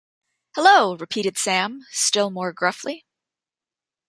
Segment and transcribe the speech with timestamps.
[0.55, 3.05] ‘Hello!’ repeated Sam, still more gruffly.